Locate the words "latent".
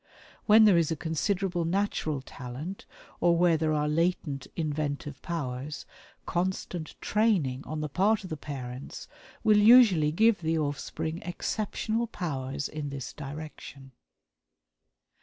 3.87-4.47